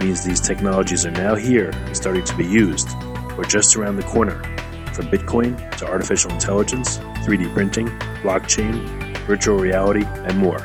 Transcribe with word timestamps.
means 0.00 0.24
these 0.24 0.40
technologies 0.40 1.06
are 1.06 1.10
now 1.10 1.34
here 1.34 1.70
and 1.70 1.96
starting 1.96 2.24
to 2.24 2.36
be 2.36 2.46
used, 2.46 2.88
or 3.36 3.44
just 3.44 3.76
around 3.76 3.96
the 3.96 4.02
corner, 4.02 4.42
from 4.92 5.06
Bitcoin 5.08 5.56
to 5.78 5.86
artificial 5.86 6.30
intelligence, 6.30 6.98
3D 7.24 7.52
printing, 7.52 7.86
blockchain, 8.22 8.86
virtual 9.26 9.58
reality, 9.58 10.04
and 10.04 10.38
more. 10.38 10.58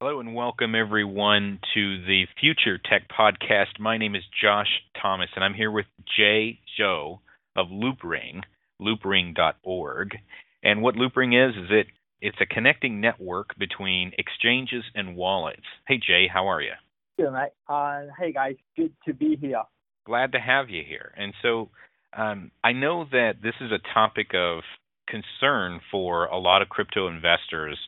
Hello 0.00 0.20
and 0.20 0.34
welcome 0.34 0.74
everyone 0.74 1.60
to 1.74 2.04
the 2.04 2.26
Future 2.40 2.76
Tech 2.78 3.08
Podcast. 3.08 3.78
My 3.78 3.98
name 3.98 4.14
is 4.14 4.22
Josh 4.42 4.68
Thomas 5.00 5.28
and 5.36 5.44
I'm 5.44 5.54
here 5.54 5.70
with 5.70 5.86
Jay 6.16 6.58
Zhou 6.78 7.20
of 7.56 7.68
Loopring, 7.68 8.42
loopring.org. 8.80 10.16
And 10.62 10.82
what 10.82 10.96
Loopring 10.96 11.48
is 11.48 11.56
is 11.56 11.70
it 11.70 11.86
it's 12.22 12.38
a 12.40 12.46
connecting 12.46 13.00
network 13.00 13.58
between 13.58 14.12
exchanges 14.16 14.84
and 14.94 15.16
wallets. 15.16 15.66
Hey, 15.88 15.98
Jay, 15.98 16.28
how 16.32 16.46
are 16.48 16.62
you? 16.62 16.72
Good, 17.18 17.32
mate. 17.32 17.50
Uh, 17.68 18.02
hey, 18.18 18.32
guys. 18.32 18.54
Good 18.76 18.92
to 19.06 19.12
be 19.12 19.36
here. 19.40 19.62
Glad 20.06 20.32
to 20.32 20.38
have 20.38 20.70
you 20.70 20.82
here. 20.86 21.12
And 21.16 21.34
so 21.42 21.70
um, 22.16 22.52
I 22.62 22.72
know 22.72 23.06
that 23.10 23.34
this 23.42 23.54
is 23.60 23.72
a 23.72 23.92
topic 23.92 24.28
of 24.34 24.60
concern 25.08 25.80
for 25.90 26.26
a 26.26 26.38
lot 26.38 26.62
of 26.62 26.68
crypto 26.68 27.08
investors 27.08 27.78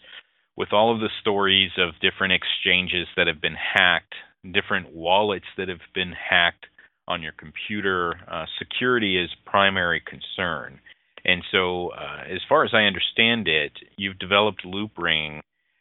with 0.56 0.72
all 0.72 0.92
of 0.92 1.00
the 1.00 1.10
stories 1.20 1.70
of 1.78 1.94
different 2.00 2.32
exchanges 2.32 3.06
that 3.16 3.28
have 3.28 3.40
been 3.40 3.56
hacked, 3.56 4.14
different 4.52 4.92
wallets 4.92 5.46
that 5.56 5.68
have 5.68 5.80
been 5.94 6.12
hacked 6.12 6.66
on 7.06 7.22
your 7.22 7.32
computer. 7.32 8.14
Uh, 8.28 8.46
security 8.58 9.16
is 9.16 9.30
primary 9.46 10.02
concern. 10.04 10.80
And 11.24 11.42
so, 11.50 11.88
uh, 11.88 12.24
as 12.28 12.40
far 12.48 12.64
as 12.64 12.70
I 12.74 12.82
understand 12.82 13.48
it, 13.48 13.72
you've 13.96 14.18
developed 14.18 14.64
Loopring 14.64 15.40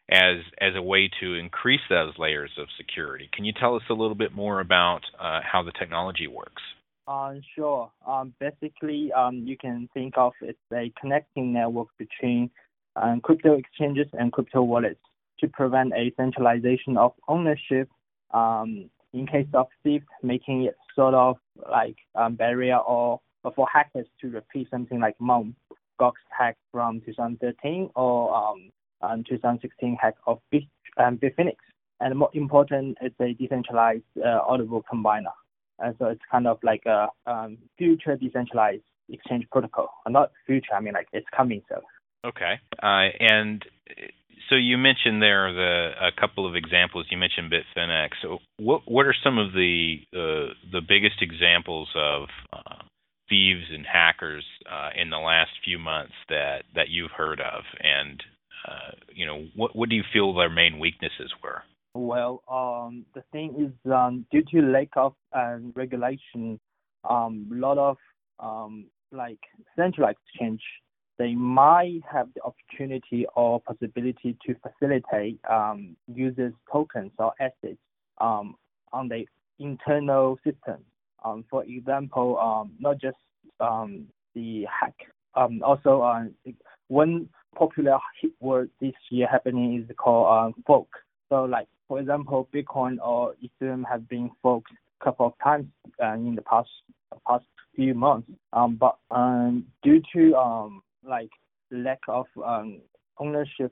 as 0.10 0.38
as 0.60 0.76
a 0.76 0.82
way 0.82 1.10
to 1.22 1.34
increase 1.36 1.82
those 1.90 2.14
layers 2.18 2.52
of 2.58 2.68
security. 2.78 3.30
Can 3.34 3.46
you 3.46 3.54
tell 3.54 3.76
us 3.76 3.84
a 3.90 3.94
little 3.94 4.16
bit 4.16 4.34
more 4.34 4.60
about 4.60 5.02
uh, 5.20 5.40
how 5.44 5.64
the 5.64 5.72
technology 5.72 6.28
works? 6.28 6.62
Uh, 7.08 7.36
sure. 7.56 7.92
Um, 8.08 8.34
basically, 8.40 9.12
um, 9.12 9.44
you 9.46 9.58
can 9.58 9.90
think 9.94 10.14
of 10.18 10.34
it 10.42 10.58
as 10.72 10.78
a 10.78 10.94
connecting 11.00 11.52
network 11.54 11.90
between 11.98 12.50
um, 12.96 13.20
crypto 13.22 13.58
exchanges 13.58 14.08
and 14.14 14.32
crypto 14.32 14.62
wallets 14.62 15.02
to 15.40 15.48
prevent 15.50 15.92
a 15.94 16.14
centralization 16.16 16.98
of 16.98 17.12
ownership 17.28 17.90
um, 18.34 18.90
in 19.14 19.28
case 19.28 19.48
of 19.54 19.68
theft, 19.84 20.06
making 20.22 20.64
it 20.64 20.76
sort 20.96 21.14
of 21.14 21.38
like 21.70 21.98
a 22.16 22.30
barrier 22.30 22.78
or 22.78 23.20
but 23.44 23.56
for 23.56 23.68
hackers 23.72 24.08
to 24.22 24.30
repeat 24.30 24.70
something 24.72 25.00
like 25.00 25.16
Mt. 25.20 25.56
Gox 26.00 26.14
hack 26.30 26.58
from 26.72 27.02
2013 27.06 27.90
or 27.96 28.36
um, 28.36 28.72
um, 29.02 29.24
2016 29.30 29.98
hack 30.02 30.16
of 30.26 30.40
Bit, 30.52 30.64
um, 30.98 31.18
Bitfinex. 31.18 31.58
And 32.00 32.18
more 32.18 32.30
important, 32.34 32.98
it's 33.02 33.16
a 33.20 33.34
decentralized 33.34 34.04
uh, 34.18 34.40
audible 34.48 34.84
combiner. 34.92 35.34
And 35.80 35.96
so 36.00 36.06
it's 36.06 36.22
kind 36.32 36.48
of 36.48 36.58
like 36.64 36.84
a 36.86 37.08
um, 37.26 37.58
future 37.78 38.16
decentralized 38.16 38.84
exchange 39.10 39.46
protocol. 39.52 39.90
Not 40.08 40.32
future, 40.46 40.74
I 40.76 40.82
mean 40.82 40.94
like 40.94 41.08
it's 41.14 41.28
coming 41.36 41.62
so. 41.70 41.82
Okay. 42.26 42.60
Uh, 42.82 43.10
and 43.20 43.64
so 44.50 44.56
you 44.56 44.78
mentioned 44.78 45.22
there 45.22 45.52
the 45.54 45.92
a 46.00 46.12
couple 46.20 46.48
of 46.48 46.56
examples. 46.56 47.08
You 47.10 47.18
mentioned 47.18 47.52
Bitfinex. 47.52 48.10
So 48.22 48.40
what 48.58 48.82
what 48.86 49.06
are 49.06 49.16
some 49.24 49.38
of 49.38 49.54
the 49.54 49.98
uh, 50.14 50.54
the 50.72 50.82
biggest 50.88 51.22
examples 51.22 51.90
of 51.96 52.28
uh, 52.52 52.84
thieves 53.30 53.66
and 53.72 53.86
hackers 53.86 54.46
uh, 54.72 54.90
in 55.00 55.10
the 55.10 55.18
last 55.18 55.52
few 55.64 55.80
months 55.80 56.14
that 56.30 56.64
that 56.76 56.90
you've 56.90 57.12
heard 57.12 57.40
of, 57.40 57.64
and 57.80 58.22
uh, 58.68 58.92
you 59.14 59.26
know 59.26 59.46
what 59.56 59.76
what 59.76 59.90
do 59.90 59.96
you 59.96 60.04
feel 60.12 60.34
their 60.34 60.50
main 60.50 60.80
weaknesses 60.80 61.32
were? 61.44 61.64
Well, 61.96 62.42
um, 62.50 63.06
the 63.14 63.24
thing 63.32 63.56
is, 63.60 63.92
um, 63.92 64.26
due 64.32 64.44
to 64.52 64.62
lack 64.62 64.90
of 64.96 65.14
uh, 65.32 65.58
regulation, 65.76 66.60
um, 67.08 67.48
a 67.52 67.56
lot 67.56 67.78
of 67.78 67.98
um, 68.40 68.86
like 69.12 69.40
central 69.76 70.10
exchange, 70.10 70.62
they 71.20 71.36
might 71.36 72.02
have 72.12 72.30
the 72.34 72.42
opportunity 72.42 73.28
or 73.36 73.62
possibility 73.62 74.36
to 74.46 74.56
facilitate 74.56 75.40
um, 75.50 75.96
users' 76.08 76.54
tokens 76.72 77.12
or 77.20 77.34
assets 77.40 77.78
um, 78.20 78.56
on 78.92 79.08
the 79.08 79.26
internal 79.60 80.38
system. 80.44 80.84
Um, 81.24 81.46
for 81.50 81.64
example, 81.64 82.38
um, 82.40 82.72
not 82.80 83.00
just 83.00 83.18
um, 83.60 84.08
the 84.36 84.66
hack. 84.66 84.96
Um, 85.36 85.62
also, 85.64 86.02
uh, 86.02 86.26
one 86.88 87.30
popular 87.56 87.98
hit 88.22 88.32
word 88.40 88.70
this 88.82 88.94
year 89.10 89.28
happening 89.32 89.82
is 89.82 89.96
called 89.98 90.28
uh, 90.56 90.62
fork. 90.66 90.88
So, 91.30 91.46
like 91.46 91.68
for 91.88 92.00
example, 92.00 92.48
Bitcoin 92.54 92.98
or 93.04 93.36
Ethereum 93.44 93.84
have 93.90 94.08
been 94.08 94.30
forked 94.42 94.72
a 94.72 95.04
couple 95.04 95.28
of 95.28 95.34
times 95.44 95.68
uh, 96.04 96.14
in 96.14 96.36
the 96.36 96.42
past 96.42 96.70
past 97.28 97.46
few 97.76 97.94
months. 97.94 98.30
Um, 98.52 98.76
but 98.76 98.98
um, 99.12 99.66
due 99.84 100.02
to 100.16 100.36
um, 100.36 100.84
like 101.08 101.30
lack 101.72 102.00
of 102.08 102.26
um, 102.44 102.82
ownership 103.18 103.72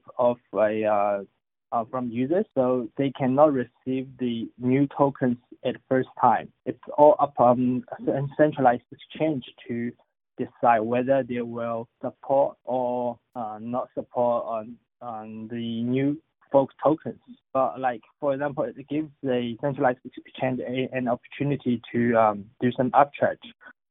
from 1.90 2.10
users, 2.10 2.46
so 2.54 2.90
they 2.98 3.12
cannot 3.12 3.54
receive 3.54 4.08
the 4.20 4.50
new 4.60 4.88
tokens 4.98 5.38
at 5.66 5.76
first 5.90 6.10
time. 6.20 6.52
It's 6.66 6.80
all 6.98 7.16
up 7.20 7.34
on 7.38 7.84
a 8.08 8.22
centralized 8.38 8.84
exchange 8.92 9.44
to 9.68 9.92
decide 10.38 10.80
whether 10.80 11.24
they 11.24 11.42
will 11.42 11.88
support 12.02 12.58
or 12.64 13.20
uh, 13.36 13.60
not 13.62 13.90
support 13.94 14.46
on 14.46 14.76
on 15.02 15.48
the 15.50 15.84
new 15.84 16.22
fork 16.52 16.70
tokens. 16.84 17.20
But 17.54 17.80
like 17.80 18.02
for 18.20 18.34
example, 18.34 18.64
it 18.64 18.88
gives 18.88 19.10
the 19.24 19.56
centralized 19.62 20.00
exchange 20.06 20.60
a, 20.60 20.90
an 20.96 21.08
opportunity 21.08 21.82
to 21.92 22.16
um, 22.16 22.46
do 22.60 22.72
some 22.72 22.92
upcharge. 22.92 23.38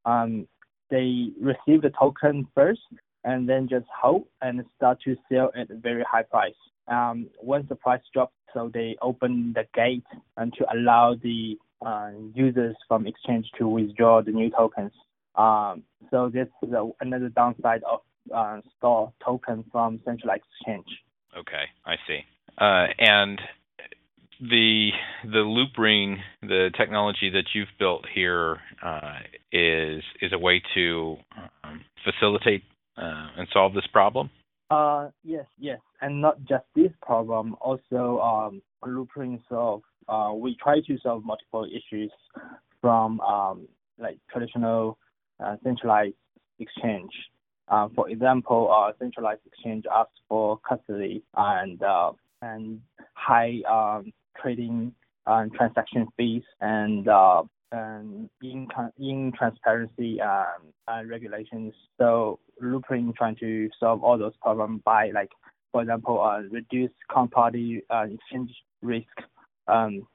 Um, 0.05 0.47
they 0.89 1.29
receive 1.39 1.81
the 1.81 1.91
token 1.97 2.47
first 2.53 2.81
and 3.23 3.47
then 3.47 3.67
just 3.69 3.85
hold 4.01 4.25
and 4.41 4.63
start 4.75 4.99
to 5.05 5.15
sell 5.31 5.51
at 5.55 5.69
a 5.69 5.75
very 5.75 6.03
high 6.09 6.23
price. 6.23 6.53
Um, 6.91 7.29
once 7.41 7.65
the 7.69 7.75
price 7.75 8.01
drops, 8.13 8.33
so 8.53 8.69
they 8.73 8.97
open 9.01 9.53
the 9.55 9.65
gate 9.73 10.03
and 10.35 10.53
to 10.55 10.65
allow 10.73 11.15
the 11.15 11.57
uh, 11.85 12.11
users 12.33 12.75
from 12.87 13.07
exchange 13.07 13.49
to 13.57 13.67
withdraw 13.67 14.21
the 14.21 14.31
new 14.31 14.49
tokens. 14.51 14.91
Um, 15.35 15.83
so 16.09 16.29
this 16.29 16.47
is 16.61 16.69
another 16.99 17.29
downside 17.29 17.81
of 17.89 18.01
uh, 18.35 18.59
store 18.77 19.13
token 19.23 19.63
from 19.71 20.01
centralized 20.05 20.43
exchange. 20.59 20.85
Okay, 21.37 21.63
I 21.85 21.95
see. 22.07 22.19
Uh, 22.57 22.87
and 22.99 23.39
the 24.41 24.89
the 25.23 25.45
Loopring, 25.45 26.17
the 26.41 26.71
technology 26.77 27.29
that 27.29 27.45
you've 27.53 27.69
built 27.79 28.05
here, 28.13 28.57
uh, 28.83 29.19
is 29.53 30.03
is 30.21 30.33
a 30.33 30.37
way 30.37 30.61
to 30.75 31.15
um, 31.63 31.85
facilitate 32.03 32.63
and 32.97 33.47
solve 33.53 33.73
this 33.73 33.87
problem? 33.87 34.29
Uh, 34.71 35.09
yes, 35.25 35.45
yes, 35.59 35.79
and 35.99 36.21
not 36.21 36.41
just 36.45 36.63
this 36.75 36.91
problem. 37.01 37.55
Also, 37.59 38.19
um, 38.21 38.61
Loopring 38.85 39.41
solve. 39.49 39.81
Uh, 40.07 40.31
we 40.33 40.55
try 40.63 40.79
to 40.87 40.97
solve 41.03 41.25
multiple 41.25 41.65
issues 41.65 42.11
from 42.79 43.19
um, 43.19 43.67
like 43.99 44.17
traditional 44.31 44.97
uh, 45.43 45.57
centralized 45.61 46.15
exchange. 46.59 47.11
Uh, 47.67 47.89
for 47.93 48.09
example, 48.09 48.71
uh, 48.73 48.93
centralized 48.97 49.41
exchange 49.45 49.83
asks 49.93 50.17
for 50.29 50.57
custody 50.67 51.21
and 51.35 51.83
uh, 51.83 52.11
and 52.41 52.79
high 53.13 53.59
um, 53.69 54.13
trading 54.41 54.93
uh, 55.27 55.45
transaction 55.55 56.07
fees 56.15 56.43
and 56.61 57.09
uh, 57.09 57.43
and 57.43 57.49
in 57.71 58.29
in 58.99 59.31
transparency 59.37 60.19
um, 60.21 61.07
regulations. 61.07 61.73
So 61.97 62.39
Loopring 62.61 63.15
trying 63.15 63.37
to 63.37 63.69
solve 63.79 64.03
all 64.03 64.17
those 64.17 64.35
problems 64.41 64.81
by 64.85 65.11
like, 65.11 65.29
for 65.71 65.81
example, 65.81 66.21
uh, 66.21 66.41
reduce 66.51 66.91
counterparty 67.09 67.81
uh, 67.89 68.05
exchange 68.11 68.51
risk. 68.81 69.07
Um, 69.67 70.07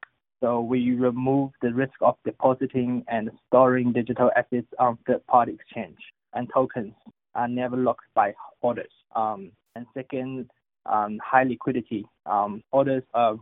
so 0.42 0.60
we 0.60 0.92
remove 0.92 1.50
the 1.62 1.72
risk 1.72 1.94
of 2.02 2.16
depositing 2.24 3.04
and 3.08 3.30
storing 3.46 3.92
digital 3.92 4.30
assets 4.36 4.66
on 4.78 4.98
third-party 5.06 5.52
exchange, 5.52 5.96
and 6.34 6.48
tokens 6.52 6.92
are 7.34 7.48
never 7.48 7.76
locked 7.76 8.04
by 8.14 8.34
orders. 8.60 8.92
Um, 9.14 9.50
and 9.74 9.86
second, 9.94 10.50
um, 10.84 11.18
high 11.24 11.44
liquidity. 11.44 12.04
Um, 12.26 12.62
orders 12.70 13.02
uh, 13.14 13.36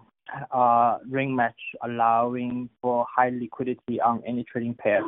ring 1.09 1.35
match, 1.35 1.61
allowing 1.83 2.69
for 2.81 3.07
high 3.15 3.31
liquidity 3.31 4.01
on 4.01 4.23
any 4.27 4.45
trading 4.45 4.75
pair. 4.75 5.03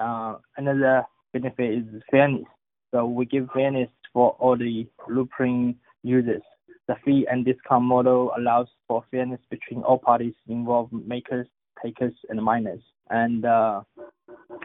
Uh, 0.00 0.36
another 0.56 1.04
benefit 1.32 1.78
is 1.78 2.02
fairness. 2.10 2.44
So 2.92 3.06
we 3.06 3.26
give 3.26 3.48
fairness 3.54 3.90
for 4.12 4.30
all 4.38 4.56
the 4.56 4.86
Loopring 5.08 5.76
users. 6.02 6.42
The 6.86 6.94
fee 7.04 7.26
and 7.30 7.44
discount 7.44 7.84
model 7.84 8.32
allows 8.36 8.68
for 8.86 9.04
fairness 9.10 9.40
between 9.50 9.82
all 9.82 9.98
parties 9.98 10.34
involved, 10.48 10.92
makers, 10.92 11.46
takers, 11.84 12.14
and 12.30 12.42
miners. 12.42 12.80
And 13.10 13.44
uh, 13.44 13.82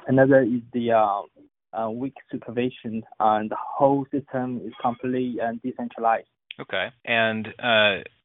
another 0.08 0.42
is 0.42 0.62
the 0.72 0.92
uh, 0.94 1.22
uh, 1.74 1.90
weak 1.90 2.16
supervision, 2.32 3.04
and 3.20 3.50
the 3.50 3.58
whole 3.60 4.06
system 4.12 4.62
is 4.66 4.74
completely 4.82 5.42
uh, 5.42 5.52
decentralized. 5.64 6.28
Okay. 6.60 6.90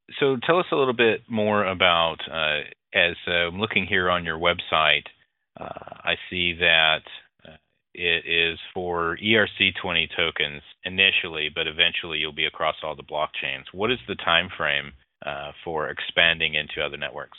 Uh, 0.08 0.12
so 0.20 0.36
tell 0.46 0.58
us 0.58 0.66
a 0.72 0.76
little 0.76 0.94
bit 0.94 1.22
more 1.28 1.64
about, 1.64 2.16
uh, 2.30 2.60
as 2.94 3.16
uh, 3.26 3.48
I'm 3.48 3.60
looking 3.60 3.86
here 3.86 4.10
on 4.10 4.24
your 4.24 4.38
website, 4.38 5.04
uh, 5.58 5.64
I 6.04 6.14
see 6.30 6.54
that 6.60 7.02
uh, 7.46 7.56
it 7.94 8.24
is 8.26 8.58
for 8.74 9.18
ERC20 9.22 10.08
tokens 10.16 10.62
initially, 10.84 11.48
but 11.54 11.66
eventually 11.66 12.18
you'll 12.18 12.32
be 12.32 12.46
across 12.46 12.76
all 12.82 12.96
the 12.96 13.02
blockchains. 13.02 13.64
What 13.72 13.90
is 13.90 13.98
the 14.06 14.14
time 14.16 14.48
frame 14.56 14.92
uh, 15.24 15.52
for 15.64 15.90
expanding 15.90 16.54
into 16.54 16.84
other 16.84 16.96
networks? 16.96 17.38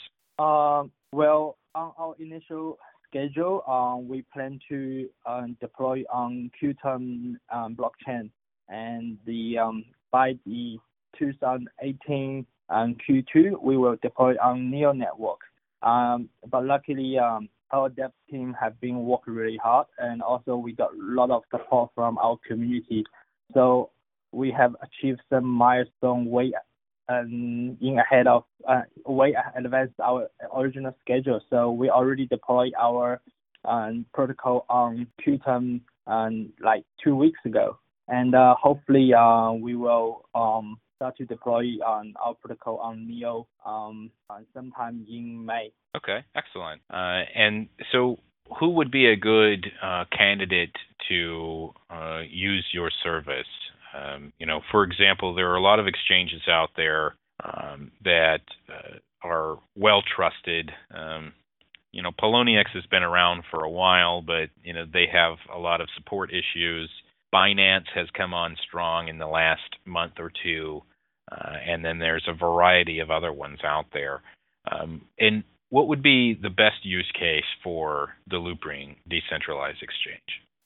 Well, 1.12 1.56
on 1.74 1.92
our 1.98 2.14
initial 2.18 2.78
schedule, 3.08 3.62
um, 3.66 4.08
we 4.08 4.24
plan 4.32 4.60
to 4.68 5.08
um, 5.26 5.56
deploy 5.60 6.04
on 6.12 6.50
Qtum 6.62 7.34
um, 7.52 7.76
blockchain, 7.76 8.30
and 8.68 9.18
the 9.26 9.58
um, 9.58 9.84
by 10.12 10.34
the 10.46 10.78
2018 11.18 12.46
and 12.70 13.00
Q2, 13.08 13.60
we 13.62 13.76
will 13.76 13.96
deploy 14.00 14.34
on 14.42 14.70
Neo 14.70 14.92
network. 14.92 15.40
Um, 15.82 16.28
but 16.50 16.64
luckily, 16.64 17.18
um, 17.18 17.48
our 17.72 17.88
dev 17.88 18.12
team 18.30 18.54
have 18.60 18.80
been 18.80 19.04
working 19.04 19.34
really 19.34 19.58
hard, 19.62 19.86
and 19.98 20.22
also 20.22 20.56
we 20.56 20.72
got 20.72 20.92
a 20.92 20.96
lot 20.98 21.30
of 21.30 21.42
support 21.50 21.90
from 21.94 22.18
our 22.18 22.38
community. 22.46 23.04
So 23.54 23.90
we 24.32 24.50
have 24.52 24.76
achieved 24.82 25.20
some 25.30 25.44
milestone 25.44 26.26
way 26.26 26.52
um, 27.08 27.76
in 27.80 27.98
ahead 27.98 28.26
of 28.26 28.44
uh, 28.68 28.82
way 29.04 29.34
advanced 29.56 29.98
our 30.00 30.28
original 30.56 30.94
schedule. 31.00 31.40
So 31.50 31.72
we 31.72 31.90
already 31.90 32.26
deployed 32.26 32.72
our 32.80 33.20
protocol 34.12 34.64
on 34.68 35.06
Qtum 35.26 35.80
um, 36.06 36.52
like 36.62 36.84
two 37.02 37.16
weeks 37.16 37.40
ago, 37.44 37.78
and 38.08 38.34
uh, 38.34 38.54
hopefully 38.60 39.12
uh, 39.12 39.52
we 39.52 39.74
will 39.76 40.24
um, 40.34 40.78
start 41.00 41.16
to 41.16 41.24
deploy 41.24 41.64
on 41.84 42.12
our 42.22 42.34
protocol 42.34 42.76
on 42.76 43.08
Neo 43.08 43.46
um, 43.64 44.10
sometime 44.52 45.06
in 45.08 45.46
May. 45.46 45.72
Okay, 45.96 46.18
excellent. 46.36 46.82
Uh, 46.92 47.22
and 47.34 47.68
so, 47.90 48.18
who 48.58 48.68
would 48.70 48.90
be 48.90 49.06
a 49.06 49.16
good 49.16 49.66
uh, 49.82 50.04
candidate 50.16 50.76
to 51.08 51.70
uh, 51.88 52.20
use 52.28 52.66
your 52.74 52.90
service? 53.02 53.46
Um, 53.96 54.34
you 54.38 54.44
know, 54.44 54.60
for 54.70 54.84
example, 54.84 55.34
there 55.34 55.50
are 55.50 55.56
a 55.56 55.62
lot 55.62 55.80
of 55.80 55.86
exchanges 55.86 56.42
out 56.48 56.68
there 56.76 57.14
um, 57.42 57.92
that 58.04 58.40
uh, 58.68 58.98
are 59.24 59.58
well 59.76 60.02
trusted. 60.14 60.70
Um, 60.94 61.32
you 61.92 62.02
know, 62.02 62.10
Poloniex 62.10 62.66
has 62.74 62.84
been 62.90 63.02
around 63.02 63.44
for 63.50 63.64
a 63.64 63.70
while, 63.70 64.20
but 64.20 64.50
you 64.62 64.74
know 64.74 64.84
they 64.92 65.06
have 65.10 65.36
a 65.52 65.58
lot 65.58 65.80
of 65.80 65.88
support 65.96 66.30
issues. 66.30 66.90
Binance 67.34 67.86
has 67.94 68.08
come 68.16 68.34
on 68.34 68.56
strong 68.66 69.08
in 69.08 69.18
the 69.18 69.26
last 69.26 69.76
month 69.84 70.14
or 70.18 70.32
two. 70.42 70.82
Uh, 71.30 71.52
and 71.66 71.84
then 71.84 71.98
there's 71.98 72.26
a 72.28 72.34
variety 72.34 72.98
of 72.98 73.10
other 73.10 73.32
ones 73.32 73.58
out 73.64 73.86
there. 73.92 74.20
Um, 74.70 75.02
and 75.18 75.44
what 75.68 75.86
would 75.88 76.02
be 76.02 76.34
the 76.34 76.50
best 76.50 76.84
use 76.84 77.10
case 77.18 77.44
for 77.62 78.10
the 78.28 78.36
Loopring 78.36 78.96
decentralized 79.08 79.82
exchange? 79.82 80.20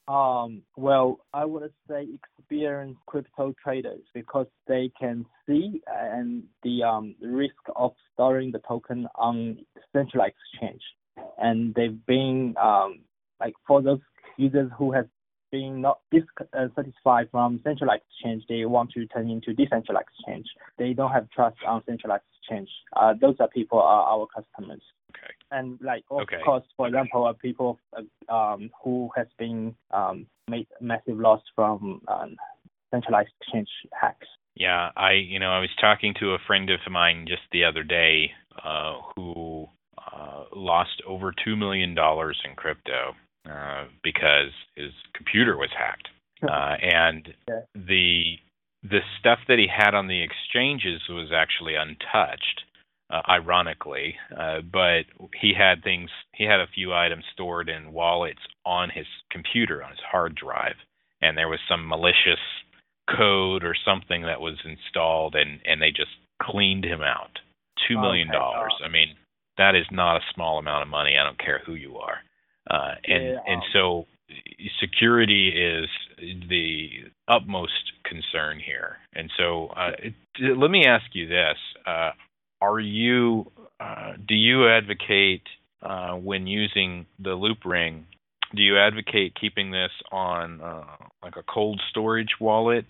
Um, 0.09 0.63
well, 0.77 1.21
I 1.33 1.45
would 1.45 1.73
say 1.89 2.07
experienced 2.39 3.01
crypto 3.07 3.55
traders 3.63 4.03
because 4.13 4.47
they 4.67 4.91
can 4.99 5.25
see 5.47 5.81
and 5.87 6.45
the 6.63 6.83
um, 6.83 7.15
risk 7.23 7.55
of 7.75 7.93
storing 8.13 8.53
the 8.53 8.61
token 8.69 9.07
on 9.15 9.59
centralized 9.95 10.35
exchange, 10.53 10.83
and 11.39 11.75
they've 11.75 12.05
been 12.05 12.55
um, 12.63 13.01
like 13.41 13.55
for 13.67 13.81
those 13.81 14.01
users 14.37 14.71
who 14.77 14.93
have 14.93 15.09
being 15.55 15.81
not 15.81 16.01
dissatisfied 16.11 17.27
uh, 17.27 17.31
from 17.31 17.61
centralized 17.63 18.03
exchange, 18.11 18.43
they 18.49 18.65
want 18.65 18.91
to 18.91 19.07
turn 19.07 19.31
into 19.31 19.55
decentralized 19.55 20.09
exchange. 20.19 20.47
They 20.79 20.95
don't 20.95 21.13
have 21.13 21.31
trust 21.31 21.59
on 21.65 21.81
centralized 21.87 22.25
exchange. 22.37 22.69
Uh, 22.97 23.15
those 23.21 23.37
are 23.39 23.47
people 23.47 23.79
are 23.79 24.03
our 24.03 24.27
customers. 24.35 24.83
Okay. 25.11 25.33
And 25.53 25.79
like 25.81 26.03
of 26.11 26.23
okay. 26.23 26.43
course, 26.45 26.65
for 26.77 26.89
example, 26.89 27.27
uh, 27.27 27.35
people 27.35 27.79
uh, 27.97 28.35
um, 28.35 28.69
who 28.83 29.11
has 29.15 29.29
been 29.39 29.77
um, 29.93 30.27
made 30.51 30.67
massive 30.81 31.19
loss 31.21 31.41
from 31.55 32.01
um, 32.09 32.35
centralized 32.93 33.31
exchange 33.41 33.69
hacks. 33.93 34.27
Yeah, 34.57 34.91
I 34.97 35.13
you 35.13 35.39
know 35.39 35.53
I 35.53 35.61
was 35.61 35.71
talking 35.81 36.15
to 36.19 36.35
a 36.35 36.39
friend 36.49 36.69
of 36.71 36.81
mine 36.91 37.27
just 37.29 37.43
the 37.53 37.63
other 37.63 37.85
day 37.85 38.33
uh, 38.61 38.95
who 39.15 39.67
uh, 39.99 40.45
lost 40.53 41.01
over 41.07 41.33
two 41.45 41.55
million 41.55 41.95
dollars 41.95 42.41
in 42.45 42.57
crypto 42.57 43.15
uh, 43.51 43.85
because 44.03 44.51
his 44.77 44.93
computer 45.15 45.57
was 45.57 45.71
hacked, 45.77 46.09
uh, 46.43 46.77
and 46.81 47.35
the 47.75 48.37
the 48.83 49.01
stuff 49.19 49.39
that 49.49 49.59
he 49.59 49.67
had 49.67 49.95
on 49.95 50.09
the 50.09 50.23
exchanges 50.23 51.01
was 51.09 51.31
actually 51.35 51.75
untouched, 51.75 52.65
uh, 53.11 53.23
ironically. 53.29 54.15
Uh, 54.39 54.61
but 54.61 55.05
he 55.41 55.55
had 55.57 55.83
things, 55.83 56.11
he 56.35 56.45
had 56.45 56.61
a 56.61 56.67
few 56.75 56.93
items 56.93 57.25
stored 57.33 57.71
in 57.71 57.93
wallets 57.93 58.41
on 58.67 58.91
his 58.91 59.07
computer, 59.31 59.83
on 59.83 59.91
his 59.91 60.01
hard 60.11 60.35
drive, 60.35 60.77
and 61.23 61.37
there 61.37 61.49
was 61.49 61.61
some 61.69 61.89
malicious 61.89 62.41
code 63.17 63.65
or 63.65 63.75
something 63.85 64.23
that 64.23 64.41
was 64.41 64.59
installed, 64.65 65.35
and 65.35 65.61
and 65.65 65.81
they 65.81 65.91
just 65.91 66.13
cleaned 66.43 66.85
him 66.85 67.03
out. 67.03 67.39
Two 67.89 67.99
million 68.01 68.31
dollars. 68.31 68.73
Okay. 68.81 68.89
I 68.89 68.93
mean, 68.93 69.15
that 69.59 69.75
is 69.75 69.87
not 69.91 70.17
a 70.17 70.33
small 70.35 70.59
amount 70.59 70.83
of 70.83 70.89
money. 70.89 71.17
I 71.19 71.25
don't 71.25 71.39
care 71.39 71.63
who 71.65 71.75
you 71.75 71.97
are. 71.97 72.19
Uh, 72.71 72.95
and 73.07 73.25
yeah, 73.25 73.39
and 73.47 73.63
so 73.73 74.07
security 74.81 75.49
is 75.49 75.89
the 76.49 76.89
utmost 77.29 77.93
concern 78.05 78.61
here. 78.65 78.97
And 79.15 79.31
so 79.37 79.69
uh, 79.77 79.91
it, 79.99 80.15
let 80.57 80.71
me 80.71 80.85
ask 80.87 81.05
you 81.13 81.29
this: 81.29 81.57
uh, 81.87 82.11
Are 82.61 82.81
you 82.81 83.51
uh, 83.81 84.13
do 84.27 84.35
you 84.35 84.69
advocate 84.69 85.43
uh, 85.83 86.13
when 86.13 86.47
using 86.47 87.07
the 87.19 87.31
Loopring? 87.31 88.05
Do 88.55 88.63
you 88.63 88.79
advocate 88.79 89.35
keeping 89.39 89.71
this 89.71 89.91
on 90.13 90.61
uh, 90.61 90.85
like 91.23 91.37
a 91.37 91.43
cold 91.43 91.81
storage 91.91 92.37
wallet? 92.41 92.87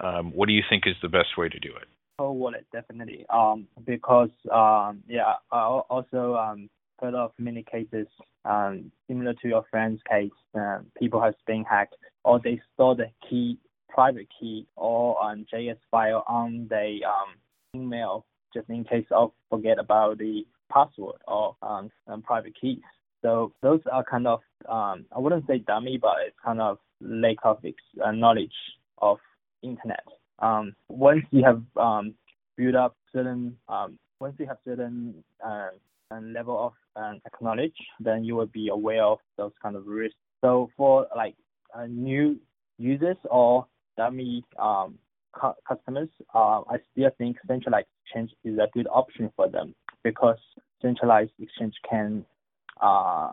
Um, 0.00 0.32
what 0.34 0.46
do 0.46 0.52
you 0.52 0.62
think 0.68 0.84
is 0.86 0.96
the 1.02 1.08
best 1.08 1.38
way 1.38 1.48
to 1.48 1.58
do 1.58 1.68
it? 1.68 1.88
Cold 2.18 2.38
wallet, 2.38 2.66
definitely. 2.72 3.26
Um, 3.28 3.68
because 3.84 4.30
um, 4.52 5.02
yeah, 5.06 5.34
I 5.52 5.60
also 5.62 6.34
um 6.34 6.70
heard 7.00 7.14
of 7.14 7.32
many 7.38 7.62
cases 7.62 8.06
um, 8.44 8.90
similar 9.08 9.34
to 9.34 9.48
your 9.48 9.64
friend's 9.70 10.00
case. 10.08 10.30
Uh, 10.58 10.78
people 10.98 11.20
have 11.20 11.34
been 11.46 11.64
hacked, 11.64 11.96
or 12.24 12.40
they 12.42 12.60
store 12.74 12.94
the 12.94 13.10
key, 13.28 13.58
private 13.88 14.28
key, 14.38 14.66
or 14.76 15.20
on 15.22 15.46
JS 15.52 15.78
file 15.90 16.24
on 16.28 16.66
the 16.68 17.00
um, 17.06 17.34
email 17.74 18.24
just 18.52 18.68
in 18.68 18.84
case 18.84 19.06
of 19.10 19.32
forget 19.50 19.78
about 19.78 20.18
the 20.18 20.44
password 20.72 21.16
or 21.26 21.56
um, 21.62 21.90
private 22.22 22.54
keys. 22.58 22.78
So 23.22 23.52
those 23.62 23.80
are 23.90 24.04
kind 24.04 24.26
of 24.26 24.40
um, 24.68 25.06
I 25.14 25.18
wouldn't 25.18 25.46
say 25.46 25.58
dummy, 25.58 25.98
but 26.00 26.16
it's 26.26 26.36
kind 26.44 26.60
of 26.60 26.78
lack 27.00 27.36
of 27.44 27.58
uh, 28.04 28.12
knowledge 28.12 28.52
of 28.98 29.18
internet. 29.62 30.04
Um, 30.40 30.74
once 30.88 31.24
you 31.30 31.44
have 31.44 31.62
um, 31.76 32.14
built 32.56 32.74
up 32.74 32.96
certain 33.12 33.56
um, 33.68 33.98
once 34.20 34.36
you 34.38 34.46
have 34.46 34.58
certain 34.64 35.24
uh, 35.44 35.68
level 36.20 36.58
of 36.66 36.72
um, 37.02 37.20
acknowledge, 37.26 37.76
then 38.00 38.24
you 38.24 38.36
will 38.36 38.46
be 38.46 38.68
aware 38.68 39.04
of 39.04 39.18
those 39.36 39.52
kind 39.62 39.76
of 39.76 39.86
risks. 39.86 40.16
So 40.40 40.70
for 40.76 41.06
like 41.16 41.34
uh, 41.76 41.86
new 41.86 42.38
users 42.78 43.16
or 43.30 43.66
dummy 43.96 44.44
um, 44.58 44.98
cu- 45.32 45.54
customers, 45.66 46.08
uh, 46.34 46.62
I 46.68 46.76
still 46.92 47.10
think 47.18 47.36
centralized 47.46 47.86
exchange 48.04 48.30
is 48.44 48.58
a 48.58 48.68
good 48.72 48.86
option 48.90 49.30
for 49.36 49.48
them 49.48 49.74
because 50.02 50.38
centralized 50.82 51.32
exchange 51.40 51.74
can 51.88 52.24
uh, 52.80 53.30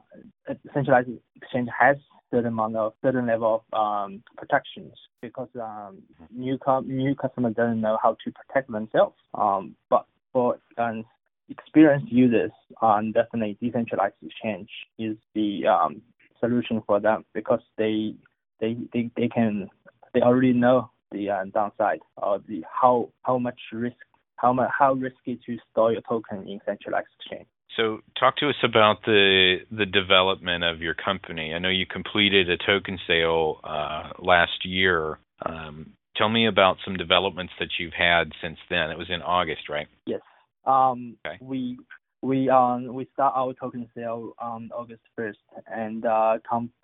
centralized 0.73 1.09
exchange 1.35 1.67
has 1.77 1.97
certain 2.31 2.47
amount 2.47 2.75
of 2.75 2.93
certain 3.03 3.27
level 3.27 3.63
of 3.71 3.79
um, 3.79 4.23
protections 4.38 4.93
because 5.21 5.50
um, 5.61 5.97
new 6.33 6.57
com- 6.57 6.88
new 6.88 7.15
customer 7.15 7.50
doesn't 7.50 7.81
know 7.81 7.97
how 8.01 8.15
to 8.23 8.31
protect 8.31 8.71
themselves. 8.71 9.15
Um, 9.33 9.75
but 9.89 10.05
for 10.31 10.59
um, 10.77 11.03
experienced 11.51 12.12
users, 12.12 12.51
on 12.81 13.12
definitely 13.12 13.58
decentralized 13.62 14.15
exchange 14.25 14.70
is 14.98 15.17
the 15.36 15.67
um, 15.67 16.01
solution 16.39 16.81
for 16.88 17.00
them 17.00 17.24
because 17.34 17.62
they 17.77 18.15
they 18.60 18.75
they, 18.93 19.12
they 19.15 19.27
can 19.27 19.70
they 20.13 20.22
already 20.22 20.53
know 20.53 20.89
the 21.12 21.29
uh, 21.29 21.43
downside 21.53 22.00
or 22.17 22.39
the 22.48 22.63
how 22.81 23.10
how 23.24 23.38
much 23.38 23.60
risk 23.72 23.96
how 24.38 24.53
much 24.53 24.70
how 24.77 24.93
risky 24.93 25.39
to 25.46 25.58
store 25.72 25.91
your 25.91 26.01
token 26.01 26.48
in 26.48 26.60
centralized 26.65 27.08
exchange. 27.20 27.48
So, 27.77 28.00
talk 28.20 28.36
to 28.38 28.50
us 28.50 28.55
about 28.63 29.03
the 29.05 29.58
the 29.72 29.86
development 29.86 30.63
of 30.63 30.81
your 30.81 30.93
company. 30.93 31.53
I 31.53 31.60
know 31.60 31.70
you 31.70 31.86
completed 31.86 32.50
a 32.50 32.58
token 32.58 33.00
sale 33.08 33.60
uh, 33.63 34.10
last 34.20 34.65
year. 34.65 35.20
Um, 35.46 35.93
tell 36.17 36.29
me 36.29 36.48
about 36.48 36.77
some 36.84 36.98
developments 36.98 37.53
that 37.60 37.70
you've 37.79 37.93
had 37.93 38.31
since 38.41 38.58
then. 38.70 38.89
It 38.89 38.98
was 38.98 39.10
in 39.10 39.22
August, 39.22 39.70
right? 39.70 39.88
Yes. 40.05 40.22
Um, 40.65 41.18
okay. 41.25 41.38
We 41.41 41.77
we 42.22 42.50
um 42.50 42.94
we 42.94 43.08
start 43.13 43.34
our 43.36 43.53
token 43.53 43.89
sale 43.96 44.34
on 44.39 44.70
August 44.75 45.01
first 45.15 45.39
and 45.68 46.06
uh, 46.06 46.38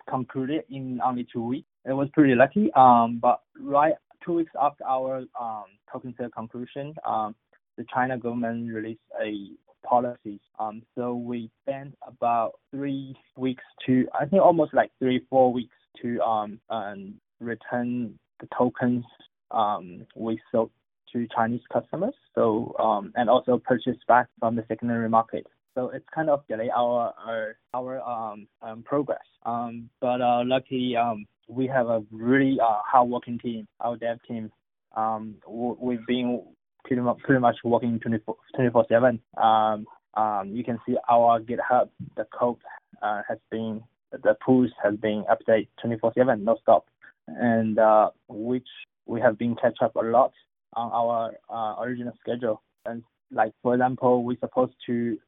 concluded 0.08 0.64
in 0.70 1.00
only 1.04 1.26
two 1.32 1.42
weeks. 1.44 1.68
It 1.84 1.92
was 1.92 2.08
pretty 2.12 2.34
lucky. 2.34 2.72
Um, 2.74 3.18
but 3.20 3.42
right 3.58 3.94
two 4.24 4.34
weeks 4.34 4.52
after 4.60 4.84
our 4.84 5.24
um 5.40 5.64
token 5.92 6.14
sale 6.18 6.30
conclusion, 6.30 6.94
um, 7.06 7.34
the 7.76 7.84
China 7.92 8.18
government 8.18 8.72
released 8.72 9.00
a 9.22 9.50
policies. 9.86 10.40
Um, 10.58 10.82
so 10.96 11.14
we 11.14 11.50
spent 11.62 11.96
about 12.06 12.58
three 12.72 13.14
weeks 13.36 13.62
to, 13.86 14.06
I 14.18 14.26
think 14.26 14.42
almost 14.42 14.74
like 14.74 14.90
three, 14.98 15.24
four 15.30 15.52
weeks 15.52 15.74
to 16.02 16.20
um, 16.20 16.60
um 16.68 17.14
return 17.40 18.18
the 18.40 18.48
tokens 18.56 19.04
um, 19.50 20.06
we 20.14 20.40
sold 20.52 20.70
to 21.12 21.26
Chinese 21.34 21.60
customers. 21.72 22.14
So 22.34 22.74
um, 22.78 23.12
and 23.16 23.28
also 23.28 23.60
purchase 23.64 23.96
back 24.06 24.28
from 24.38 24.56
the 24.56 24.64
secondary 24.68 25.08
market. 25.08 25.46
So 25.74 25.90
it's 25.90 26.06
kind 26.14 26.30
of 26.30 26.46
delay 26.48 26.70
our 26.74 27.14
our, 27.24 27.56
our 27.74 28.00
um, 28.02 28.46
um 28.62 28.82
progress. 28.82 29.24
Um, 29.44 29.88
but 30.00 30.20
uh, 30.20 30.42
luckily 30.44 30.96
um, 30.96 31.26
we 31.48 31.66
have 31.66 31.86
a 31.86 32.02
really 32.10 32.58
uh, 32.60 32.80
hardworking 32.84 33.38
team, 33.38 33.66
our 33.80 33.96
dev 33.96 34.18
team. 34.26 34.50
Um, 34.96 35.36
we've 35.48 36.06
been 36.06 36.42
pretty 36.84 37.02
much 37.02 37.18
pretty 37.18 37.40
much 37.40 37.56
working 37.64 38.00
24 38.00 38.86
7. 38.88 39.20
Um, 39.36 39.86
um, 40.14 40.50
you 40.52 40.64
can 40.64 40.78
see 40.86 40.96
our 41.08 41.40
GitHub, 41.40 41.90
the 42.16 42.26
code 42.36 42.56
uh, 43.02 43.22
has 43.28 43.38
been 43.50 43.82
the 44.10 44.36
pools 44.44 44.70
has 44.82 44.96
been 44.96 45.24
updated 45.30 45.68
24 45.82 46.12
7, 46.16 46.42
no 46.42 46.56
stop, 46.62 46.86
and 47.26 47.78
uh, 47.78 48.10
which 48.28 48.66
we 49.06 49.20
have 49.20 49.38
been 49.38 49.54
catch 49.54 49.78
up 49.82 49.94
a 49.96 50.00
lot 50.00 50.32
on 50.74 50.90
our 50.92 51.32
uh, 51.48 51.82
original 51.82 52.12
schedule. 52.20 52.62
And 52.86 53.02
like 53.30 53.52
for 53.62 53.74
example, 53.74 54.24
we're 54.24 54.38
supposed 54.40 54.74
to 54.86 55.18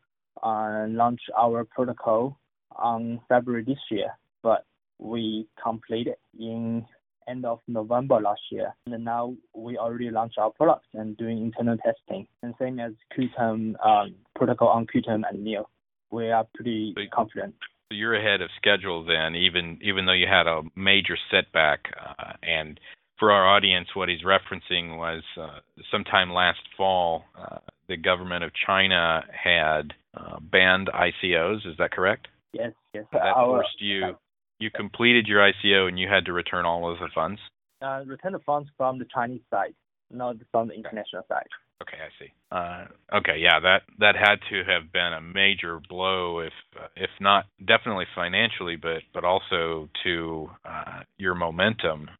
uh, 0.42 0.87
launch 0.88 1.20
our 1.38 1.64
protocol 1.64 2.38
on 2.76 3.20
February 3.28 3.64
this 3.64 3.78
year, 3.90 4.09
but 4.42 4.64
we 4.99 5.47
completed 5.62 6.14
in 6.38 6.85
end 7.28 7.44
of 7.44 7.61
November 7.68 8.20
last 8.20 8.40
year. 8.50 8.75
And 8.87 9.04
now 9.04 9.35
we 9.54 9.76
already 9.78 10.11
launched 10.11 10.38
our 10.38 10.50
products 10.50 10.88
and 10.94 11.16
doing 11.16 11.38
internal 11.42 11.76
testing. 11.78 12.26
And 12.42 12.54
same 12.59 12.80
as 12.80 12.92
Qtum 13.16 13.75
um, 13.85 14.14
protocol 14.35 14.68
on 14.68 14.87
Qtum 14.87 15.23
and 15.28 15.44
Neo. 15.44 15.68
We 16.11 16.30
are 16.30 16.47
pretty 16.54 16.92
so 16.97 17.02
confident. 17.12 17.54
So 17.90 17.97
you're 17.97 18.14
ahead 18.14 18.40
of 18.40 18.50
schedule 18.56 19.04
then, 19.04 19.35
even 19.35 19.78
even 19.82 20.06
though 20.06 20.12
you 20.12 20.26
had 20.26 20.47
a 20.47 20.62
major 20.76 21.16
setback. 21.30 21.92
Uh, 21.99 22.32
and 22.42 22.80
for 23.20 23.30
our 23.30 23.46
audience, 23.46 23.88
what 23.94 24.08
he's 24.08 24.22
referencing 24.22 24.98
was 24.98 25.22
uh, 25.40 25.60
sometime 25.92 26.32
last 26.32 26.60
fall, 26.76 27.24
uh, 27.38 27.58
the 27.88 27.96
government 27.96 28.42
of 28.42 28.50
China 28.66 29.22
had 29.32 29.92
uh, 30.16 30.40
banned 30.40 30.88
ICOs. 30.92 31.66
Is 31.66 31.76
that 31.78 31.92
correct? 31.92 32.26
Yes, 32.52 32.72
yes. 32.92 33.04
That 33.12 33.34
forced 33.36 33.80
you 33.80 34.16
you 34.58 34.70
completed 34.70 35.26
your 35.26 35.40
ICO 35.40 35.88
and 35.88 35.98
you 35.98 36.08
had 36.08 36.26
to 36.26 36.32
return 36.32 36.66
all 36.66 36.90
of 36.90 36.98
the 36.98 37.08
funds? 37.14 37.40
Uh, 37.80 38.02
return 38.06 38.32
the 38.32 38.40
funds 38.40 38.68
from 38.76 38.98
the 38.98 39.06
Chinese 39.12 39.40
side, 39.50 39.74
not 40.10 40.36
from 40.52 40.68
the 40.68 40.74
international 40.74 41.22
side. 41.28 41.46
Okay, 41.82 41.96
I 41.96 42.22
see. 42.22 42.32
Uh, 42.52 43.18
okay, 43.18 43.38
yeah, 43.38 43.58
that 43.60 43.82
that 44.00 44.14
had 44.14 44.36
to 44.50 44.70
have 44.70 44.92
been 44.92 45.14
a 45.14 45.20
major 45.22 45.80
blow, 45.88 46.40
if 46.40 46.52
uh, 46.78 46.88
if 46.94 47.08
not 47.20 47.46
definitely 47.66 48.04
financially, 48.14 48.76
but 48.76 49.00
but 49.14 49.24
also 49.24 49.88
to 50.04 50.50
uh, 50.66 51.00
your 51.16 51.34
momentum. 51.34 52.10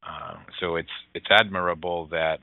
Uh, 0.61 0.67
so 0.67 0.77
it's 0.77 0.89
it's 1.15 1.27
admirable 1.31 2.07
that 2.11 2.39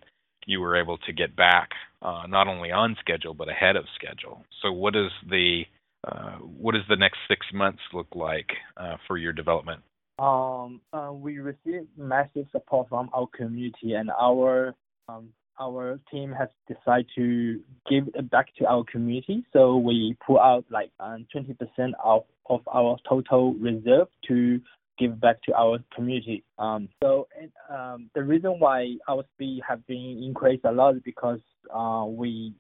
you 0.46 0.62
were 0.62 0.80
able 0.80 0.98
to 1.00 1.14
get 1.14 1.36
back 1.36 1.70
uh, 2.02 2.24
not 2.28 2.48
only 2.48 2.72
on 2.72 2.96
schedule 3.00 3.34
but 3.34 3.50
ahead 3.50 3.76
of 3.76 3.86
schedule. 3.96 4.46
So 4.62 4.72
what 4.72 4.96
is 4.96 5.12
the 5.30 5.64
uh, 6.08 6.38
what 6.38 6.74
does 6.74 6.84
the 6.90 6.96
next 6.96 7.18
six 7.28 7.46
months 7.54 7.82
look 7.94 8.08
like 8.16 8.50
uh, 8.78 8.98
for 9.08 9.18
your 9.18 9.34
development? 9.34 9.82
Um, 10.20 10.82
uh, 10.94 11.12
we 11.14 11.40
received 11.40 11.88
massive 11.98 12.48
support 12.52 12.90
from 12.90 13.10
our 13.14 13.28
community, 13.36 13.94
and 13.94 14.10
our 14.20 14.74
um, 15.10 15.30
our 15.60 16.00
team 16.12 16.34
has 16.34 16.50
decided 16.68 17.08
to 17.16 17.60
give 17.90 18.08
it 18.14 18.30
back 18.30 18.48
to 18.58 18.66
our 18.68 18.84
community. 18.92 19.46
So 19.54 19.78
we 19.78 20.16
put 20.26 20.40
out 20.40 20.66
like 20.72 20.92
um, 21.00 21.26
20% 21.36 21.56
of 22.04 22.24
of 22.50 22.62
our 22.74 22.98
total 23.08 23.54
reserve 23.56 24.08
to 24.28 24.62
give 24.98 25.20
back 25.20 25.42
to 25.44 25.54
our 25.54 25.80
community. 25.96 26.44
Um, 26.58 26.90
so 27.02 27.28
um, 27.70 28.10
the 28.16 28.24
reason 28.24 28.60
why 28.60 28.96
our 29.08 29.24
speed 29.34 29.62
have 29.68 29.86
been 29.88 30.22
increased 30.24 30.66
a 30.66 30.72
lot 30.72 30.96
is 30.96 31.02
because 31.04 31.40
uh, 31.74 32.06
we 32.08 32.54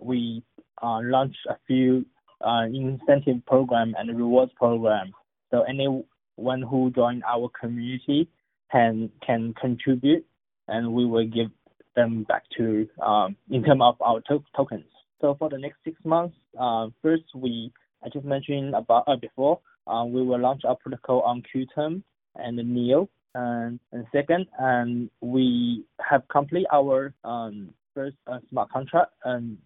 we 0.00 0.42
uh, 0.82 1.00
launched 1.02 1.38
a 1.48 1.56
few 1.66 2.04
uh, 2.46 2.64
incentive 2.64 3.44
program 3.46 3.94
and 3.98 4.16
rewards 4.16 4.52
program. 4.56 5.12
So 5.50 5.62
anyone 5.62 6.62
who 6.62 6.90
join 6.94 7.22
our 7.26 7.50
community 7.58 8.28
can 8.70 9.10
can 9.24 9.54
contribute, 9.60 10.24
and 10.68 10.92
we 10.92 11.06
will 11.06 11.26
give 11.26 11.50
them 11.94 12.24
back 12.24 12.44
to 12.58 12.88
um, 13.02 13.36
in 13.50 13.64
terms 13.64 13.80
of 13.82 13.96
our 14.00 14.20
to- 14.28 14.44
tokens. 14.54 14.84
So 15.20 15.34
for 15.38 15.48
the 15.48 15.58
next 15.58 15.78
six 15.84 15.96
months, 16.04 16.36
uh, 16.58 16.88
first 17.02 17.24
we 17.34 17.72
I 18.04 18.08
just 18.08 18.24
mentioned 18.24 18.74
about 18.74 19.04
uh, 19.06 19.16
before 19.16 19.60
we 19.86 20.22
will 20.22 20.40
launch 20.40 20.62
our 20.64 20.76
protocol 20.76 21.20
on 21.22 21.42
Qtum 21.54 22.02
and 22.36 22.56
Neo. 22.56 23.08
And, 23.34 23.78
and 23.92 24.06
second, 24.12 24.46
and 24.58 25.10
we 25.20 25.84
have 26.00 26.26
complete 26.28 26.66
our 26.72 27.12
um, 27.22 27.68
first 27.94 28.16
uh, 28.26 28.38
smart 28.48 28.70
contract 28.70 29.12
and 29.24 29.58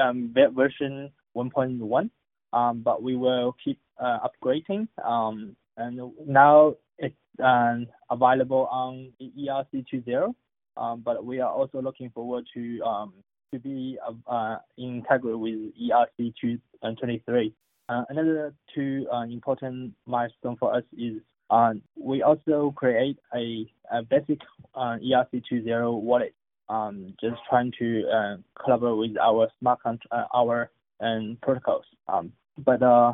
um, 0.00 0.32
version 0.54 1.10
1.1, 1.36 2.10
um, 2.52 2.82
but 2.84 3.02
we 3.02 3.16
will 3.16 3.56
keep 3.64 3.78
uh, 3.98 4.18
upgrading. 4.26 4.88
Um, 5.04 5.56
and 5.76 6.00
now 6.26 6.74
it's 6.98 7.14
um, 7.42 7.86
available 8.10 8.68
on 8.70 9.12
ERC20, 9.20 10.34
um, 10.76 11.02
but 11.04 11.24
we 11.24 11.40
are 11.40 11.50
also 11.50 11.80
looking 11.80 12.10
forward 12.10 12.44
to 12.54 12.80
um, 12.82 13.12
to 13.52 13.58
be 13.58 13.98
uh, 14.06 14.30
uh, 14.30 14.58
integrated 14.76 15.40
with 15.40 15.54
ERC 15.80 16.34
2.23. 16.44 16.60
Uh, 16.84 17.50
another 17.88 18.54
two 18.74 19.06
uh, 19.12 19.22
important 19.22 19.94
milestone 20.06 20.56
for 20.56 20.74
us 20.74 20.84
is 20.96 21.20
uh, 21.50 21.72
we 21.96 22.22
also 22.22 22.72
create 22.76 23.18
a, 23.34 23.66
basic 24.10 24.38
uh, 24.74 24.96
ERC20 25.02 26.02
wallet 26.02 26.34
um, 26.68 27.14
just 27.20 27.36
trying 27.48 27.72
to 27.78 28.04
uh, 28.08 28.36
collaborate 28.62 28.96
with 28.96 29.18
our 29.18 29.48
smart 29.58 29.80
uh, 29.84 30.24
our 30.34 30.70
and 31.00 31.40
protocols. 31.40 31.84
Um, 32.08 32.32
but 32.58 32.82
uh, 32.82 33.12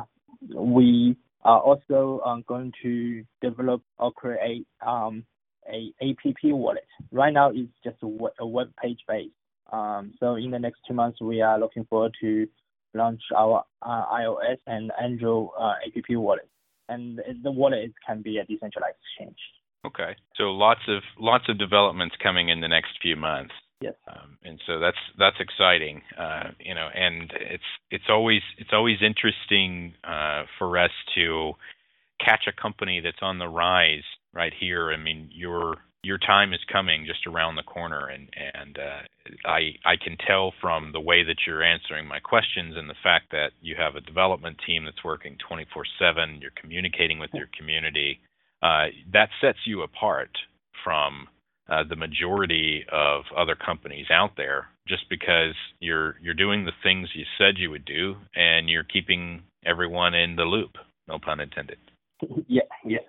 we 0.53 1.15
are 1.43 1.59
also 1.59 2.21
uh, 2.25 2.37
going 2.47 2.73
to 2.81 3.23
develop 3.41 3.81
or 3.99 4.11
create 4.11 4.67
um, 4.85 5.23
a 5.71 5.93
app 6.01 6.35
wallet. 6.43 6.87
Right 7.11 7.33
now, 7.33 7.51
it's 7.51 7.71
just 7.83 7.97
a 8.01 8.45
web 8.45 8.71
page 8.81 8.99
based. 9.07 9.31
Um, 9.71 10.13
so 10.19 10.35
in 10.35 10.51
the 10.51 10.59
next 10.59 10.81
two 10.87 10.93
months, 10.93 11.21
we 11.21 11.41
are 11.41 11.59
looking 11.59 11.85
forward 11.85 12.13
to 12.21 12.47
launch 12.95 13.21
our 13.35 13.63
uh, 13.81 14.05
iOS 14.13 14.57
and 14.67 14.91
Android 15.01 15.49
uh, 15.59 15.73
app 15.85 16.03
wallet. 16.09 16.49
And 16.87 17.19
the 17.43 17.51
wallet 17.51 17.93
can 18.05 18.21
be 18.21 18.37
a 18.37 18.45
decentralized 18.45 18.97
exchange. 19.01 19.37
Okay, 19.85 20.15
so 20.35 20.45
lots 20.45 20.81
of 20.87 21.03
lots 21.19 21.45
of 21.47 21.59
developments 21.59 22.15
coming 22.21 22.49
in 22.49 22.61
the 22.61 22.67
next 22.67 22.91
few 23.01 23.15
months. 23.15 23.53
Yes. 23.81 23.93
Um, 24.07 24.37
and 24.43 24.59
so 24.65 24.79
that's 24.79 24.97
that's 25.19 25.35
exciting, 25.39 26.01
uh, 26.17 26.51
you 26.59 26.73
know, 26.73 26.87
and 26.93 27.31
it's 27.39 27.63
it's 27.91 28.05
always 28.09 28.41
it's 28.57 28.71
always 28.73 28.97
interesting 29.01 29.93
uh, 30.03 30.43
for 30.57 30.77
us 30.77 30.91
to 31.15 31.53
catch 32.23 32.45
a 32.47 32.61
company 32.61 33.01
that's 33.01 33.21
on 33.21 33.37
the 33.37 33.47
rise 33.47 34.03
right 34.33 34.53
here. 34.59 34.91
I 34.91 34.97
mean, 34.97 35.29
you're 35.31 35.75
your 36.05 36.19
time 36.19 36.53
is 36.53 36.59
coming 36.71 37.05
just 37.05 37.25
around 37.25 37.55
the 37.55 37.63
corner, 37.63 38.07
and 38.07 38.29
and 38.35 38.77
uh, 38.77 39.49
I 39.49 39.73
I 39.83 39.95
can 40.01 40.17
tell 40.25 40.53
from 40.61 40.91
the 40.91 41.01
way 41.01 41.23
that 41.23 41.37
you're 41.45 41.63
answering 41.63 42.07
my 42.07 42.19
questions 42.19 42.75
and 42.77 42.89
the 42.89 43.01
fact 43.03 43.31
that 43.31 43.51
you 43.61 43.75
have 43.77 43.95
a 43.95 44.01
development 44.01 44.57
team 44.65 44.85
that's 44.85 45.03
working 45.03 45.37
24/7. 45.49 46.41
You're 46.41 46.51
communicating 46.61 47.19
with 47.19 47.31
your 47.33 47.49
community. 47.57 48.19
Uh, 48.61 48.87
that 49.11 49.29
sets 49.41 49.59
you 49.65 49.81
apart 49.81 50.29
from 50.83 51.27
uh, 51.69 51.83
the 51.89 51.95
majority 51.95 52.85
of 52.91 53.23
other 53.35 53.55
companies 53.55 54.07
out 54.11 54.37
there, 54.37 54.67
just 54.87 55.09
because 55.09 55.55
you're 55.79 56.15
you're 56.21 56.35
doing 56.35 56.65
the 56.65 56.77
things 56.83 57.09
you 57.15 57.25
said 57.39 57.55
you 57.57 57.71
would 57.71 57.85
do, 57.85 58.15
and 58.35 58.69
you're 58.69 58.83
keeping 58.83 59.41
everyone 59.65 60.13
in 60.13 60.35
the 60.35 60.43
loop. 60.43 60.77
No 61.07 61.17
pun 61.19 61.39
intended. 61.39 61.79
Yeah, 62.47 62.61
yeah. 62.85 62.99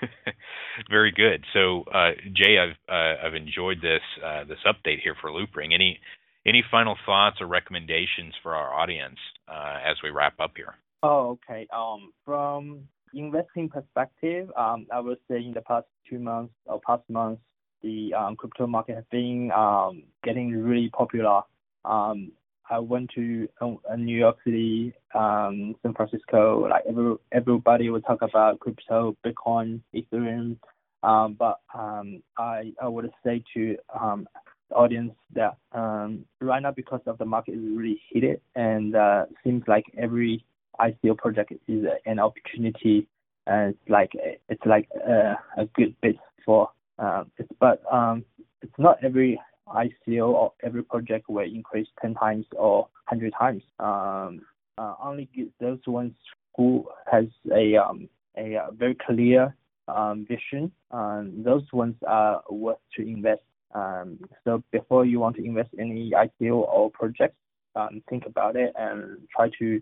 Very 0.90 1.12
good. 1.12 1.44
So, 1.52 1.84
uh, 1.92 2.12
Jay, 2.34 2.58
I've 2.58 2.76
uh, 2.88 3.26
I've 3.26 3.34
enjoyed 3.34 3.78
this 3.80 4.02
uh, 4.24 4.44
this 4.44 4.58
update 4.66 5.00
here 5.02 5.16
for 5.20 5.30
Loopring. 5.30 5.72
Any 5.74 5.98
any 6.46 6.62
final 6.70 6.96
thoughts 7.04 7.40
or 7.40 7.46
recommendations 7.46 8.34
for 8.42 8.54
our 8.54 8.72
audience 8.72 9.18
uh, 9.48 9.78
as 9.84 9.96
we 10.02 10.10
wrap 10.10 10.34
up 10.38 10.52
here? 10.56 10.74
Oh, 11.02 11.38
okay. 11.48 11.66
Um, 11.74 12.12
from 12.24 12.88
investing 13.14 13.68
perspective, 13.68 14.50
um, 14.56 14.86
I 14.92 15.00
would 15.00 15.18
say 15.28 15.36
in 15.36 15.52
the 15.54 15.62
past 15.62 15.86
two 16.08 16.18
months 16.18 16.54
or 16.66 16.80
past 16.86 17.02
months, 17.08 17.42
the 17.82 18.14
um, 18.14 18.36
crypto 18.36 18.66
market 18.66 18.96
has 18.96 19.04
been 19.10 19.50
um, 19.52 20.04
getting 20.24 20.50
really 20.50 20.90
popular. 20.90 21.42
Um, 21.84 22.32
I 22.70 22.78
went 22.78 23.10
to 23.14 23.48
uh, 23.60 23.96
New 23.96 24.16
York 24.16 24.36
City, 24.44 24.92
um, 25.14 25.74
San 25.82 25.94
Francisco. 25.94 26.66
Like 26.68 26.82
every, 26.88 27.14
everybody 27.32 27.90
would 27.90 28.04
talk 28.04 28.22
about 28.22 28.60
crypto, 28.60 29.16
Bitcoin, 29.24 29.80
Ethereum. 29.94 30.56
Um, 31.02 31.36
but 31.38 31.60
um, 31.74 32.22
I 32.36 32.72
I 32.82 32.88
would 32.88 33.10
say 33.24 33.42
to 33.54 33.76
um, 33.98 34.26
the 34.70 34.74
audience 34.76 35.12
that 35.34 35.56
um, 35.72 36.24
right 36.40 36.62
now 36.62 36.72
because 36.72 37.00
of 37.06 37.18
the 37.18 37.24
market 37.24 37.52
is 37.52 37.60
really 37.60 38.00
heated 38.08 38.40
and 38.54 38.96
uh, 38.96 39.26
seems 39.44 39.62
like 39.68 39.84
every 39.96 40.44
ICO 40.80 41.16
project 41.16 41.52
is 41.68 41.84
an 42.06 42.18
opportunity 42.18 43.06
and 43.46 43.70
it's 43.70 43.90
like 43.90 44.10
it's 44.48 44.66
like 44.66 44.88
a, 45.06 45.34
a 45.56 45.66
good 45.74 45.94
bit 46.02 46.16
for 46.44 46.68
uh, 46.98 47.24
it's 47.38 47.48
but 47.60 47.82
um, 47.92 48.24
it's 48.62 48.72
not 48.78 48.98
every 49.04 49.40
ICO 49.68 50.28
or 50.28 50.52
every 50.62 50.82
project 50.82 51.28
will 51.28 51.44
increase 51.44 51.88
10 52.00 52.14
times 52.14 52.46
or 52.52 52.88
100 53.08 53.32
times. 53.38 53.62
Um, 53.78 54.42
uh, 54.78 54.94
only 55.02 55.28
those 55.60 55.78
ones 55.86 56.12
who 56.56 56.88
has 57.10 57.24
a 57.54 57.76
um, 57.76 58.08
a, 58.36 58.54
a 58.54 58.70
very 58.72 58.96
clear 59.06 59.54
um, 59.88 60.26
vision. 60.28 60.70
Um, 60.90 61.42
those 61.42 61.64
ones 61.72 61.94
are 62.06 62.42
worth 62.50 62.78
to 62.96 63.02
invest. 63.02 63.42
Um, 63.74 64.18
so 64.44 64.62
before 64.72 65.04
you 65.04 65.20
want 65.20 65.36
to 65.36 65.44
invest 65.44 65.70
in 65.74 65.90
any 65.90 66.10
ICO 66.10 66.56
or 66.56 66.90
project, 66.90 67.34
um, 67.74 68.02
think 68.08 68.26
about 68.26 68.56
it 68.56 68.72
and 68.76 69.18
try 69.34 69.50
to 69.58 69.80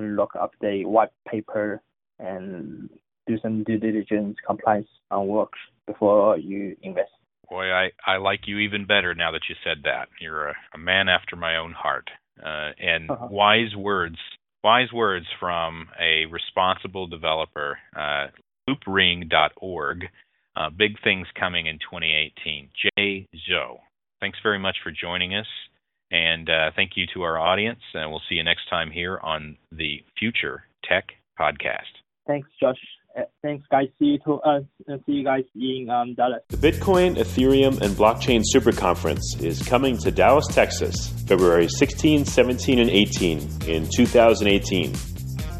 look 0.00 0.34
up 0.38 0.52
the 0.60 0.84
white 0.84 1.10
paper 1.28 1.80
and 2.18 2.88
do 3.26 3.38
some 3.40 3.64
due 3.64 3.78
diligence 3.78 4.36
compliance 4.46 4.88
work 5.10 5.52
before 5.86 6.38
you 6.38 6.76
invest. 6.82 7.10
Boy, 7.54 7.70
I, 7.70 7.90
I 8.04 8.16
like 8.16 8.48
you 8.48 8.58
even 8.58 8.84
better 8.84 9.14
now 9.14 9.30
that 9.30 9.42
you 9.48 9.54
said 9.62 9.84
that. 9.84 10.08
You're 10.20 10.48
a, 10.48 10.54
a 10.74 10.78
man 10.78 11.08
after 11.08 11.36
my 11.36 11.56
own 11.56 11.70
heart. 11.70 12.10
Uh, 12.44 12.70
and 12.80 13.08
uh-huh. 13.08 13.28
wise 13.30 13.76
words, 13.76 14.16
wise 14.64 14.92
words 14.92 15.26
from 15.38 15.86
a 16.00 16.26
responsible 16.26 17.06
developer, 17.06 17.78
uh, 17.96 18.26
loopring.org. 18.68 20.04
Uh, 20.56 20.70
big 20.76 21.00
things 21.04 21.28
coming 21.38 21.68
in 21.68 21.76
2018. 21.76 22.70
Jay 22.98 23.28
Zhou, 23.48 23.78
thanks 24.20 24.38
very 24.42 24.58
much 24.58 24.78
for 24.82 24.90
joining 24.90 25.36
us. 25.36 25.46
And 26.10 26.50
uh, 26.50 26.72
thank 26.74 26.96
you 26.96 27.06
to 27.14 27.22
our 27.22 27.38
audience. 27.38 27.82
And 27.94 28.10
we'll 28.10 28.22
see 28.28 28.34
you 28.34 28.42
next 28.42 28.68
time 28.68 28.90
here 28.90 29.20
on 29.22 29.56
the 29.70 30.02
Future 30.18 30.64
Tech 30.84 31.04
Podcast. 31.38 32.02
Thanks, 32.26 32.48
Josh. 32.60 32.78
Uh, 33.16 33.22
thanks, 33.42 33.64
guys. 33.70 33.86
See 33.98 34.06
you 34.06 34.18
to 34.24 34.34
us. 34.40 34.64
Uh, 34.90 34.96
see 35.06 35.12
you 35.12 35.24
guys 35.24 35.44
in 35.54 35.88
um, 35.88 36.14
Dallas. 36.14 36.42
The 36.48 36.56
Bitcoin, 36.56 37.16
Ethereum, 37.16 37.80
and 37.80 37.94
Blockchain 37.94 38.42
Super 38.44 38.72
Conference 38.72 39.36
is 39.40 39.62
coming 39.62 39.96
to 39.98 40.10
Dallas, 40.10 40.46
Texas, 40.48 41.08
February 41.26 41.68
16, 41.68 42.24
17, 42.24 42.78
and 42.80 42.90
18 42.90 43.38
in 43.68 43.88
2018. 43.88 44.92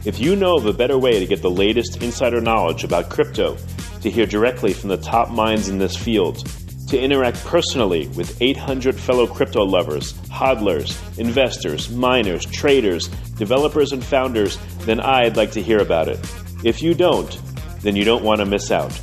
If 0.04 0.18
you 0.18 0.34
know 0.34 0.56
of 0.56 0.66
a 0.66 0.72
better 0.72 0.98
way 0.98 1.20
to 1.20 1.26
get 1.26 1.42
the 1.42 1.50
latest 1.50 2.02
insider 2.02 2.40
knowledge 2.40 2.82
about 2.82 3.08
crypto, 3.08 3.56
to 4.00 4.10
hear 4.10 4.26
directly 4.26 4.72
from 4.72 4.90
the 4.90 4.98
top 4.98 5.30
minds 5.30 5.68
in 5.68 5.78
this 5.78 5.96
field, 5.96 6.44
to 6.88 7.00
interact 7.00 7.42
personally 7.44 8.08
with 8.08 8.40
800 8.42 8.96
fellow 8.96 9.26
crypto 9.26 9.64
lovers, 9.64 10.12
hodlers, 10.28 11.18
investors, 11.18 11.88
miners, 11.88 12.44
traders, 12.44 13.08
developers, 13.38 13.92
and 13.92 14.04
founders, 14.04 14.58
then 14.80 15.00
I'd 15.00 15.36
like 15.36 15.52
to 15.52 15.62
hear 15.62 15.78
about 15.78 16.08
it. 16.08 16.18
If 16.64 16.83
you 16.83 16.94
don't, 16.94 17.38
then 17.83 17.94
you 17.94 18.05
don't 18.05 18.24
want 18.24 18.40
to 18.40 18.46
miss 18.46 18.70
out. 18.70 18.98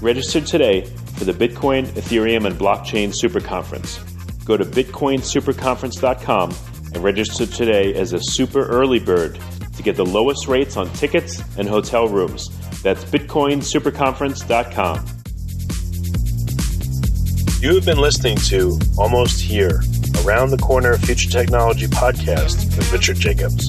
Register 0.00 0.40
today 0.40 0.82
for 1.16 1.24
the 1.24 1.32
Bitcoin, 1.32 1.86
Ethereum, 1.92 2.44
and 2.44 2.56
Blockchain 2.56 3.14
Super 3.14 3.38
Conference. 3.40 3.98
Go 4.44 4.56
to 4.56 4.64
bitcoinsuperconference.com 4.64 6.50
and 6.92 6.96
register 6.98 7.46
today 7.46 7.94
as 7.94 8.12
a 8.12 8.18
super 8.20 8.66
early 8.66 8.98
bird 8.98 9.38
to 9.76 9.82
get 9.84 9.94
the 9.96 10.04
lowest 10.04 10.48
rates 10.48 10.76
on 10.76 10.90
tickets 10.94 11.40
and 11.56 11.68
hotel 11.68 12.08
rooms. 12.08 12.48
That's 12.82 13.04
bitcoinsuperconference.com. 13.04 15.06
You 17.62 17.76
have 17.76 17.84
been 17.86 17.98
listening 17.98 18.36
to 18.48 18.76
Almost 18.98 19.40
Here, 19.40 19.80
Around 20.24 20.50
the 20.50 20.58
Corner 20.58 20.98
Future 20.98 21.30
Technology 21.30 21.86
podcast 21.86 22.76
with 22.76 22.92
Richard 22.92 23.16
Jacobs. 23.16 23.68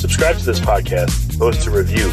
Subscribe 0.00 0.36
to 0.38 0.44
this 0.44 0.60
podcast, 0.60 1.38
post 1.38 1.66
a 1.66 1.70
review, 1.70 2.12